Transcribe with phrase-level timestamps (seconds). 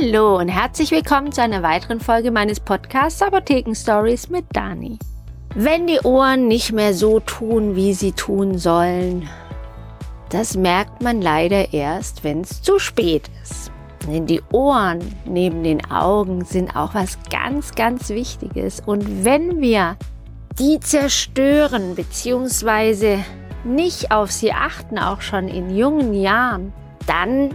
[0.00, 4.98] Hallo und herzlich willkommen zu einer weiteren Folge meines Podcasts Apotheken Stories mit Dani.
[5.54, 9.28] Wenn die Ohren nicht mehr so tun, wie sie tun sollen,
[10.28, 13.72] das merkt man leider erst, wenn es zu spät ist.
[14.06, 18.80] Denn die Ohren neben den Augen sind auch was ganz, ganz Wichtiges.
[18.84, 19.96] Und wenn wir
[20.58, 23.18] die zerstören bzw.
[23.64, 26.72] nicht auf sie achten, auch schon in jungen Jahren,
[27.06, 27.50] dann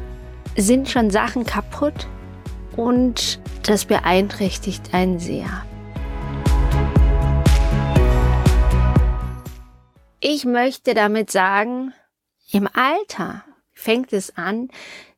[0.57, 2.07] sind schon Sachen kaputt
[2.77, 5.65] und das beeinträchtigt einen sehr.
[10.19, 11.93] Ich möchte damit sagen,
[12.51, 14.69] im Alter fängt es an,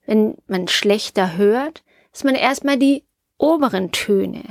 [0.06, 3.04] wenn man schlechter hört, dass man erstmal die
[3.38, 4.44] oberen Töne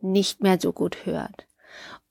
[0.00, 1.46] nicht mehr so gut hört.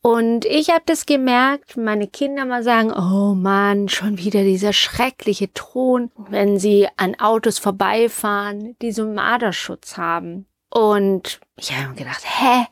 [0.05, 5.53] Und ich habe das gemerkt, meine Kinder mal sagen, oh Mann, schon wieder dieser schreckliche
[5.53, 10.45] Ton, wenn sie an Autos vorbeifahren, die so Marderschutz haben.
[10.69, 12.65] Und ich habe gedacht, hä,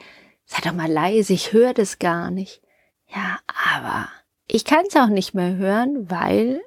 [0.44, 2.61] sei doch mal leise, ich höre das gar nicht.
[3.08, 3.39] Ja,
[3.73, 4.09] aber
[4.47, 6.61] ich kann es auch nicht mehr hören, weil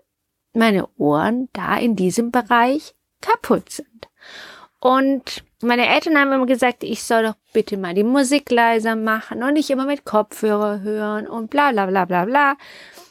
[0.55, 4.09] meine Ohren da in diesem Bereich kaputt sind.
[4.85, 9.43] Und meine Eltern haben immer gesagt, ich soll doch bitte mal die Musik leiser machen
[9.43, 12.57] und nicht immer mit Kopfhörer hören und bla bla bla bla bla.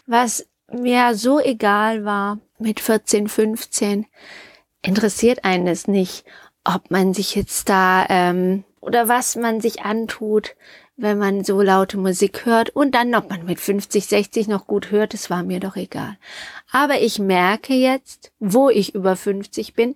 [0.06, 4.06] Was mir so egal war mit 14, 15,
[4.84, 6.26] interessiert einen es nicht,
[6.64, 10.56] ob man sich jetzt da ähm, oder was man sich antut,
[10.96, 14.92] wenn man so laute Musik hört und dann, ob man mit 50, 60 noch gut
[14.92, 16.20] hört, das war mir doch egal.
[16.72, 19.96] Aber ich merke jetzt, wo ich über 50 bin,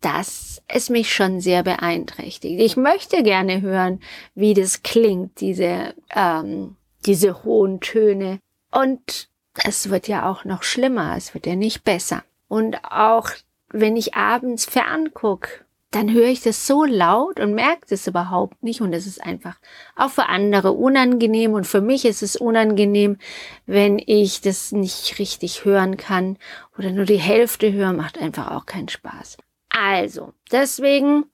[0.00, 2.60] dass es mich schon sehr beeinträchtigt.
[2.60, 4.00] Ich möchte gerne hören,
[4.34, 8.38] wie das klingt, diese, ähm, diese hohen Töne.
[8.70, 9.28] Und
[9.64, 12.24] es wird ja auch noch schlimmer, es wird ja nicht besser.
[12.48, 13.30] Und auch
[13.70, 18.80] wenn ich abends fernguck, dann höre ich das so laut und merke das überhaupt nicht.
[18.80, 19.56] Und es ist einfach
[19.94, 21.54] auch für andere unangenehm.
[21.54, 23.18] Und für mich ist es unangenehm,
[23.64, 26.36] wenn ich das nicht richtig hören kann
[26.76, 29.38] oder nur die Hälfte höre, macht einfach auch keinen Spaß.
[29.78, 31.26] Also, deswegen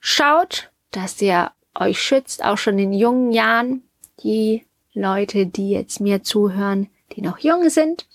[0.00, 3.82] schaut, dass ihr euch schützt, auch schon in jungen Jahren.
[4.22, 4.64] Die
[4.94, 8.06] Leute, die jetzt mir zuhören, die noch jung sind,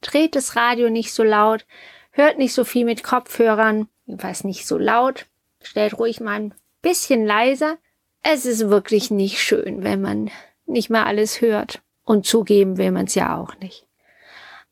[0.00, 1.66] dreht das Radio nicht so laut,
[2.12, 5.26] hört nicht so viel mit Kopfhörern, jedenfalls nicht so laut,
[5.62, 7.78] stellt ruhig mal ein bisschen leiser.
[8.22, 10.30] Es ist wirklich nicht schön, wenn man
[10.66, 11.82] nicht mehr alles hört.
[12.04, 13.84] Und zugeben will man es ja auch nicht.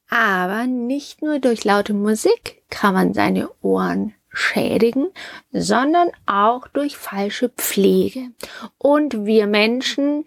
[0.08, 5.08] Aber nicht nur durch laute Musik kann man seine Ohren schädigen,
[5.52, 8.30] sondern auch durch falsche Pflege.
[8.78, 10.24] Und wir Menschen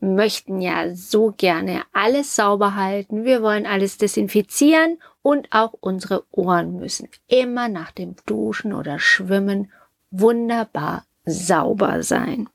[0.00, 3.24] möchten ja so gerne alles sauber halten.
[3.24, 9.72] Wir wollen alles desinfizieren und auch unsere Ohren müssen immer nach dem Duschen oder Schwimmen
[10.10, 12.48] wunderbar sauber sein.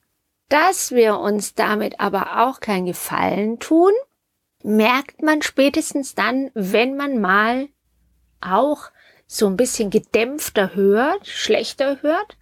[0.49, 3.91] Dass wir uns damit aber auch kein Gefallen tun,
[4.63, 7.69] merkt man spätestens dann, wenn man mal
[8.41, 8.89] auch
[9.31, 12.35] so ein bisschen gedämpfter hört, schlechter hört,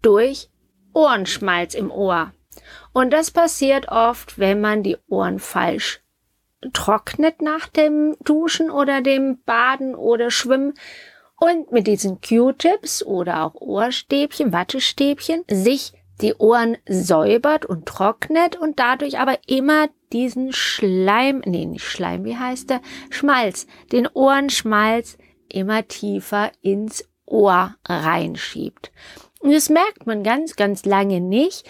[0.00, 0.48] durch
[0.94, 2.32] Ohrenschmalz im Ohr.
[2.94, 6.00] Und das passiert oft, wenn man die Ohren falsch
[6.72, 10.74] trocknet nach dem Duschen oder dem Baden oder Schwimmen
[11.38, 18.78] und mit diesen Q-Tips oder auch Ohrstäbchen, Wattestäbchen sich die Ohren säubert und trocknet und
[18.78, 22.80] dadurch aber immer diesen Schleim, nee, nicht Schleim, wie heißt der?
[23.10, 25.16] Schmalz, den Ohrenschmalz
[25.52, 28.90] immer tiefer ins Ohr reinschiebt.
[29.40, 31.68] Und das merkt man ganz, ganz lange nicht.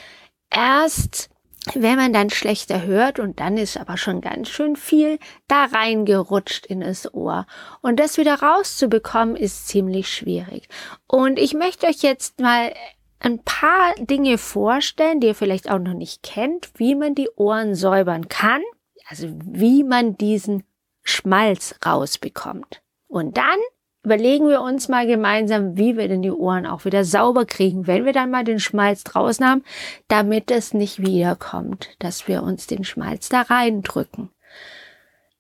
[0.51, 1.31] Erst
[1.75, 6.67] wenn man dann schlechter hört und dann ist aber schon ganz schön viel da reingerutscht
[6.67, 7.47] in das Ohr.
[7.83, 10.69] Und das wieder rauszubekommen ist ziemlich schwierig.
[11.07, 12.73] Und ich möchte euch jetzt mal
[13.21, 17.75] ein paar Dinge vorstellen, die ihr vielleicht auch noch nicht kennt, wie man die Ohren
[17.75, 18.63] säubern kann.
[19.07, 20.65] Also wie man diesen
[21.03, 22.81] Schmalz rausbekommt.
[23.11, 23.59] Und dann
[24.05, 28.05] überlegen wir uns mal gemeinsam, wie wir denn die Ohren auch wieder sauber kriegen, wenn
[28.05, 29.65] wir dann mal den Schmalz draußen haben,
[30.09, 34.31] damit es nicht wiederkommt, dass wir uns den Schmalz da reindrücken.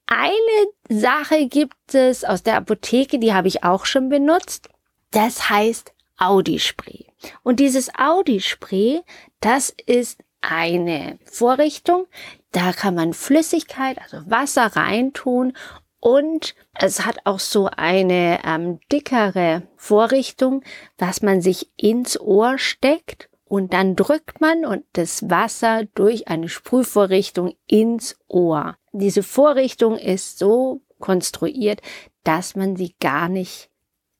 [0.06, 4.68] Eine Sache gibt es aus der Apotheke, die habe ich auch schon benutzt.
[5.12, 7.06] Das heißt Audi-Spray.
[7.44, 9.02] Und dieses Audi-Spray,
[9.40, 12.06] das ist eine Vorrichtung,
[12.52, 15.52] da kann man Flüssigkeit, also Wasser reintun
[16.00, 20.62] und es hat auch so eine ähm, dickere Vorrichtung,
[20.98, 26.48] was man sich ins Ohr steckt und dann drückt man und das Wasser durch eine
[26.48, 28.76] Sprühvorrichtung ins Ohr.
[28.92, 31.80] Diese Vorrichtung ist so konstruiert,
[32.24, 33.70] dass man sie gar nicht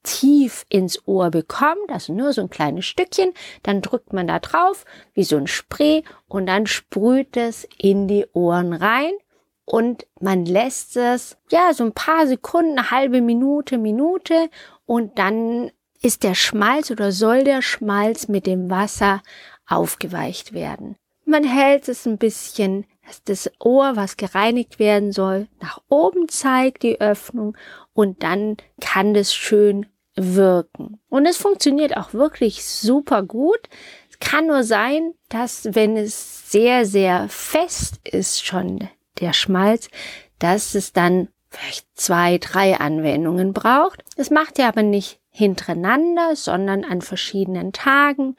[0.03, 3.33] tief ins Ohr bekommt, also nur so ein kleines Stückchen,
[3.63, 8.27] dann drückt man da drauf wie so ein Spray und dann sprüht es in die
[8.33, 9.13] Ohren rein
[9.65, 14.51] und man lässt es ja so ein paar Sekunden, eine halbe Minute, Minute
[14.87, 15.71] und dann
[16.03, 19.23] ist der Schmalz oder soll der Schmalz mit dem Wasser
[19.67, 20.97] aufgeweicht werden.
[21.25, 26.83] Man hält es ein bisschen, dass das Ohr, was gereinigt werden soll, nach oben zeigt,
[26.83, 27.57] die Öffnung,
[27.93, 29.87] und dann kann das schön
[30.17, 31.01] wirken.
[31.09, 33.61] Und es funktioniert auch wirklich super gut.
[34.11, 38.89] Es kann nur sein, dass wenn es sehr, sehr fest ist schon
[39.21, 39.89] der Schmalz,
[40.39, 44.03] dass es dann vielleicht zwei, drei Anwendungen braucht.
[44.17, 48.37] Es macht ihr aber nicht hintereinander, sondern an verschiedenen Tagen.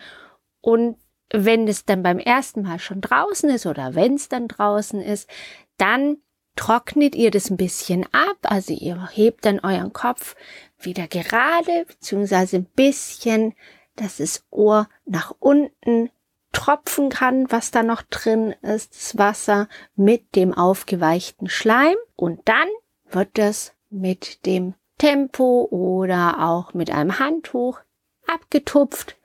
[0.61, 0.97] Und
[1.31, 5.29] wenn es dann beim ersten Mal schon draußen ist oder wenn es dann draußen ist,
[5.77, 6.17] dann
[6.55, 8.37] trocknet ihr das ein bisschen ab.
[8.43, 10.35] Also ihr hebt dann euren Kopf
[10.79, 13.53] wieder gerade, beziehungsweise ein bisschen,
[13.95, 16.09] dass das Ohr nach unten
[16.51, 21.95] tropfen kann, was da noch drin ist, das Wasser mit dem aufgeweichten Schleim.
[22.15, 22.67] Und dann
[23.09, 27.79] wird das mit dem Tempo oder auch mit einem Handtuch
[28.27, 29.17] abgetupft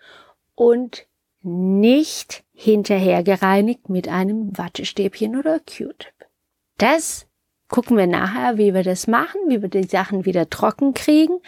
[0.54, 1.06] und
[1.42, 6.14] nicht hinterher gereinigt mit einem Wattestäbchen oder Q-Tip.
[6.78, 7.26] Das
[7.68, 11.40] gucken wir nachher, wie wir das machen, wie wir die Sachen wieder trocken kriegen.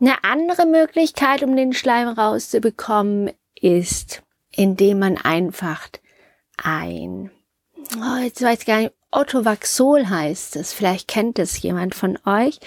[0.00, 4.22] Eine andere Möglichkeit, um den Schleim rauszubekommen, ist,
[4.54, 5.88] indem man einfach
[6.56, 7.30] ein,
[7.96, 10.72] oh, jetzt weiß ich gar nicht, Ottovaxol heißt es.
[10.72, 12.58] Vielleicht kennt es jemand von euch.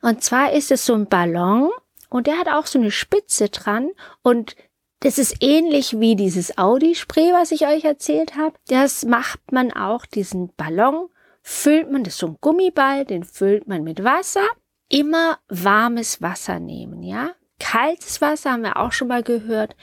[0.00, 1.70] Und zwar ist es so ein Ballon
[2.08, 3.90] und der hat auch so eine Spitze dran
[4.22, 4.56] und
[5.00, 8.56] das ist ähnlich wie dieses Audi-Spray, was ich euch erzählt habe.
[8.66, 11.08] Das macht man auch, diesen Ballon,
[11.42, 14.46] füllt man, das ist so ein Gummiball, den füllt man mit Wasser.
[14.88, 17.30] Immer warmes Wasser nehmen, ja.
[17.60, 19.76] Kaltes Wasser haben wir auch schon mal gehört,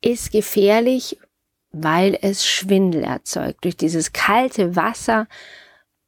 [0.00, 1.18] ist gefährlich,
[1.70, 3.64] weil es Schwindel erzeugt.
[3.64, 5.26] Durch dieses kalte Wasser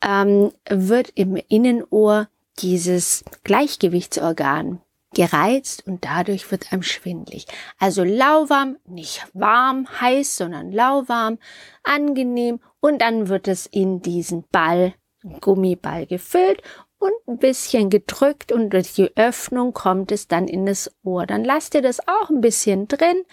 [0.02, 2.28] ähm, wird im Innenohr
[2.58, 4.80] dieses Gleichgewichtsorgan
[5.14, 7.46] gereizt und dadurch wird einem schwindlig.
[7.78, 11.38] Also lauwarm, nicht warm, heiß, sondern lauwarm,
[11.82, 14.94] angenehm und dann wird es in diesen Ball,
[15.40, 16.62] Gummiball gefüllt
[16.98, 21.26] und ein bisschen gedrückt und durch die Öffnung kommt es dann in das Ohr.
[21.26, 23.24] Dann lasst ihr das auch ein bisschen drin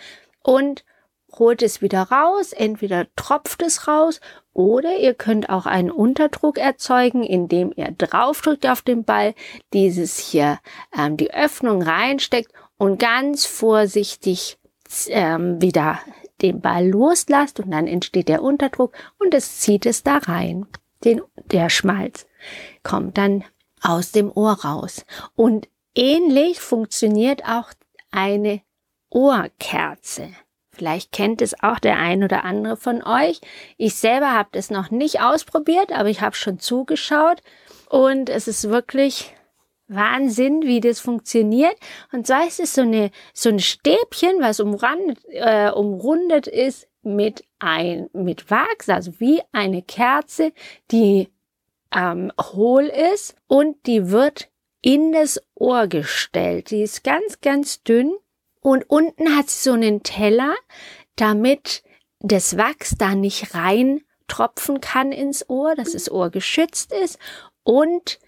[0.48, 0.86] und
[1.38, 4.22] holt es wieder raus, entweder tropft es raus
[4.54, 9.36] oder ihr könnt auch einen Unterdruck erzeugen, indem ihr draufdrückt auf den Ball,
[9.74, 10.60] dieses hier
[10.98, 14.58] ähm, die Öffnung reinsteckt und ganz vorsichtig
[15.10, 16.00] ähm, wieder
[16.42, 20.66] den Ball loslasst und dann entsteht der Unterdruck und es zieht es da rein.
[21.04, 21.22] Den,
[21.52, 22.26] der Schmalz
[22.84, 23.44] kommt dann
[23.82, 25.06] aus dem Ohr raus.
[25.36, 27.70] Und ähnlich funktioniert auch
[28.12, 28.62] eine
[29.10, 30.30] Ohrkerze.
[30.78, 33.42] Vielleicht kennt es auch der ein oder andere von euch.
[33.78, 37.42] Ich selber habe das noch nicht ausprobiert, aber ich habe schon zugeschaut
[37.90, 39.34] und es ist wirklich
[39.88, 41.76] Wahnsinn, wie das funktioniert.
[42.12, 47.44] Und zwar ist es so eine so ein Stäbchen, was umrandet, äh, umrundet ist mit
[47.58, 50.52] ein mit Wachs, also wie eine Kerze,
[50.92, 51.30] die
[51.96, 54.50] ähm, hohl ist und die wird
[54.82, 56.70] in das Ohr gestellt.
[56.70, 58.14] Die ist ganz ganz dünn
[58.62, 60.56] und unten hat sie so einen Teller,
[61.16, 61.84] damit
[62.20, 67.18] das Wachs da nicht rein tropfen kann ins Ohr, dass das Ohr geschützt ist
[67.64, 68.20] und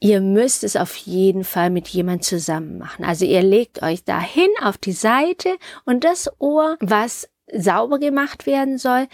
[0.00, 3.04] ihr müsst es auf jeden Fall mit jemand zusammen machen.
[3.04, 8.78] Also ihr legt euch dahin auf die Seite und das Ohr, was sauber gemacht werden
[8.78, 9.08] soll,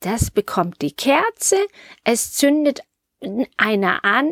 [0.00, 1.56] das bekommt die Kerze.
[2.04, 2.80] Es zündet
[3.56, 4.30] einer an,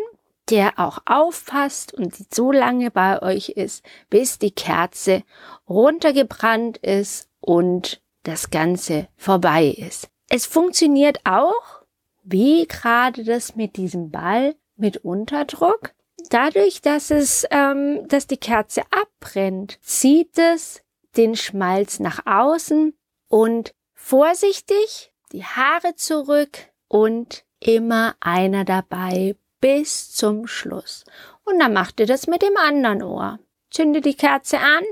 [0.51, 5.23] der auch aufpasst und so lange bei euch ist, bis die Kerze
[5.69, 10.09] runtergebrannt ist und das Ganze vorbei ist.
[10.29, 11.83] Es funktioniert auch,
[12.23, 15.95] wie gerade das mit diesem Ball mit Unterdruck.
[16.31, 20.83] Dadurch, dass es, ähm, dass die Kerze abbrennt, zieht es
[21.17, 22.95] den Schmalz nach außen
[23.29, 31.05] und vorsichtig die Haare zurück und immer einer dabei bis zum Schluss.
[31.45, 33.39] Und dann macht ihr das mit dem anderen Ohr.
[33.71, 34.85] Zündet die Kerze an,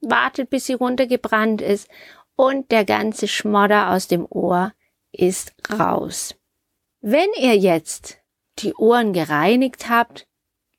[0.00, 1.88] wartet bis sie runtergebrannt ist
[2.36, 4.72] und der ganze Schmodder aus dem Ohr
[5.12, 6.34] ist raus.
[7.00, 8.18] Wenn ihr jetzt
[8.58, 10.26] die Ohren gereinigt habt,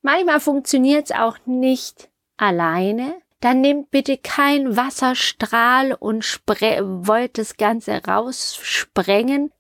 [0.02, 8.04] manchmal funktioniert es auch nicht alleine, dann nehmt bitte kein Wasserstrahl und wollt das Ganze
[8.06, 9.52] raussprengen,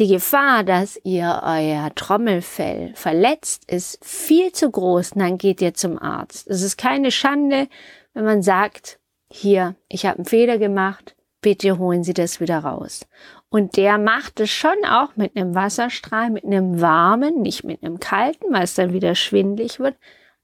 [0.00, 5.74] die Gefahr, dass ihr euer Trommelfell verletzt, ist viel zu groß und dann geht ihr
[5.74, 6.48] zum Arzt.
[6.48, 7.68] Es ist keine Schande,
[8.14, 8.98] wenn man sagt,
[9.30, 13.06] hier, ich habe einen Fehler gemacht, bitte holen Sie das wieder raus.
[13.50, 18.00] Und der macht es schon auch mit einem Wasserstrahl, mit einem warmen, nicht mit einem
[18.00, 19.96] kalten, weil es dann wieder schwindlig wird,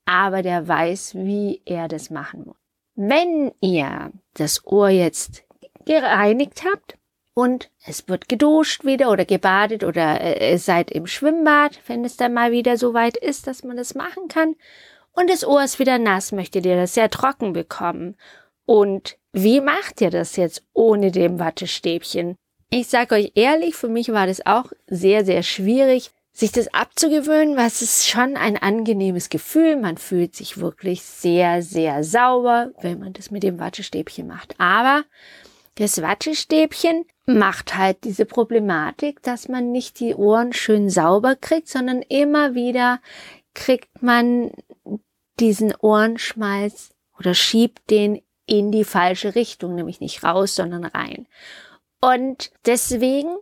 [0.05, 2.57] aber der weiß, wie er das machen muss.
[2.95, 5.45] Wenn ihr das Ohr jetzt
[5.87, 6.96] gereinigt habt
[7.37, 12.33] und es wird geduscht wieder oder gebadet oder äh, seid im Schwimmbad, wenn es dann
[12.33, 14.57] mal wieder so weit ist, dass man das machen kann
[15.17, 18.17] und das Ohr ist wieder nass, möchtet ihr das sehr trocken bekommen.
[18.67, 22.37] Und wie macht ihr das jetzt ohne dem Wattestäbchen?
[22.69, 27.57] Ich sage euch ehrlich, für mich war das auch sehr, sehr schwierig, sich das abzugewöhnen,
[27.57, 29.77] was ist schon ein angenehmes Gefühl.
[29.77, 34.55] Man fühlt sich wirklich sehr, sehr sauber, wenn man das mit dem Wattestäbchen macht.
[34.59, 35.05] Aber
[35.77, 42.03] das Wattestäbchen macht halt diese Problematik, dass man nicht die Ohren schön sauber kriegt, sondern
[42.03, 43.01] immer wieder
[43.55, 44.53] kriegt man
[45.41, 51.27] diesen Ohrenschmalz oder schiebt den in die falsche Richtung, nämlich nicht raus, sondern rein.
[52.01, 53.37] Und deswegen,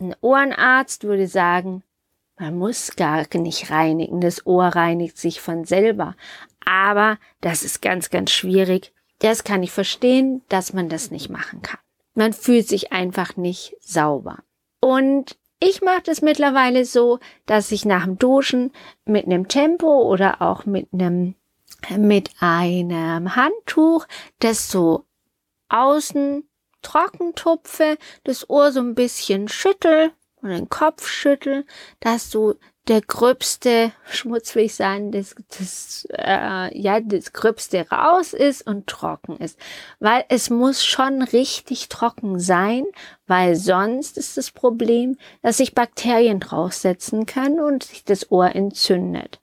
[0.00, 1.82] ein Ohrenarzt würde sagen,
[2.38, 6.16] man muss gar nicht reinigen, das Ohr reinigt sich von selber.
[6.64, 11.60] Aber das ist ganz, ganz schwierig, das kann ich verstehen, dass man das nicht machen
[11.62, 11.78] kann.
[12.14, 14.38] Man fühlt sich einfach nicht sauber.
[14.80, 18.72] Und ich mache das mittlerweile so, dass ich nach dem Duschen
[19.04, 21.34] mit einem Tempo oder auch mit einem
[21.96, 24.06] mit einem Handtuch
[24.38, 25.04] das so
[25.68, 26.48] außen
[26.82, 31.64] trocken tupfe, das Ohr so ein bisschen schüttel und den Kopf schüttel,
[32.00, 32.54] dass du
[32.88, 38.88] der gröbste Schmutz will ich sagen, das, das äh, ja das gröbste raus ist und
[38.88, 39.58] trocken ist,
[40.00, 42.84] weil es muss schon richtig trocken sein,
[43.26, 49.40] weil sonst ist das Problem, dass sich Bakterien draufsetzen können und sich das Ohr entzündet.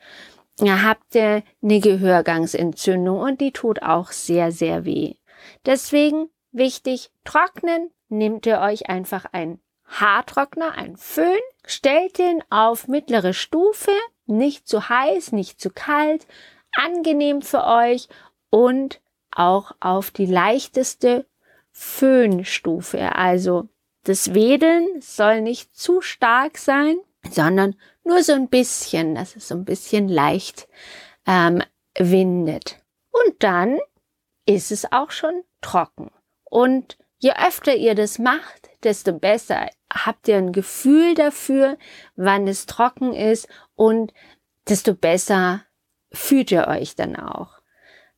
[0.59, 5.15] Ja, habt ihr eine Gehörgangsentzündung und die tut auch sehr sehr weh.
[5.65, 13.33] Deswegen wichtig trocknen, nehmt ihr euch einfach ein Haartrockner, ein Föhn, stellt den auf mittlere
[13.33, 13.91] Stufe,
[14.25, 16.27] nicht zu heiß, nicht zu kalt,
[16.73, 18.07] angenehm für euch
[18.49, 21.25] und auch auf die leichteste
[21.71, 23.15] Föhnstufe.
[23.15, 23.67] Also
[24.03, 26.97] das Wedeln soll nicht zu stark sein,
[27.29, 30.67] sondern nur so ein bisschen, dass es so ein bisschen leicht
[31.25, 31.63] ähm,
[31.97, 32.79] windet.
[33.11, 33.79] Und dann
[34.45, 36.11] ist es auch schon trocken.
[36.45, 41.77] Und je öfter ihr das macht, desto besser habt ihr ein Gefühl dafür,
[42.15, 44.13] wann es trocken ist und
[44.67, 45.63] desto besser
[46.11, 47.59] fühlt ihr euch dann auch.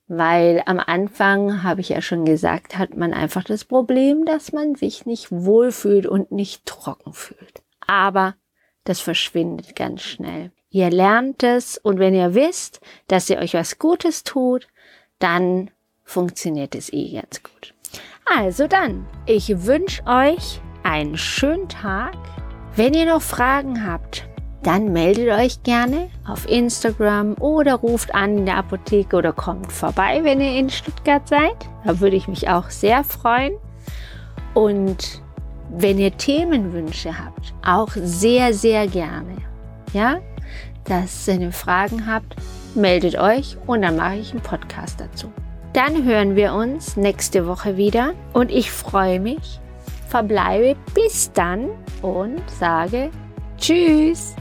[0.08, 4.76] Weil am Anfang, habe ich ja schon gesagt, hat man einfach das Problem, dass man
[4.76, 7.62] sich nicht wohlfühlt und nicht trocken fühlt.
[7.88, 8.36] Aber
[8.84, 10.52] das verschwindet ganz schnell.
[10.70, 14.68] Ihr lernt es und wenn ihr wisst, dass ihr euch was Gutes tut,
[15.20, 15.72] dann
[16.04, 17.74] funktioniert es eh ganz gut.
[18.26, 22.16] Also dann, ich wünsche euch einen schönen Tag.
[22.76, 24.26] Wenn ihr noch Fragen habt,
[24.64, 30.22] dann meldet euch gerne auf Instagram oder ruft an in der Apotheke oder kommt vorbei,
[30.24, 31.56] wenn ihr in Stuttgart seid.
[31.84, 33.54] Da würde ich mich auch sehr freuen.
[34.54, 35.22] Und
[35.70, 39.38] wenn ihr Themenwünsche habt, auch sehr, sehr gerne.
[39.94, 40.20] Ja,
[40.86, 42.36] dass ihr Fragen habt,
[42.76, 45.32] meldet euch und dann mache ich einen Podcast dazu.
[45.74, 49.62] Dann hören wir uns nächste Woche wieder und ich freue mich,
[50.10, 51.70] verbleibe bis dann
[52.02, 53.10] und sage
[53.58, 54.36] Tschüss.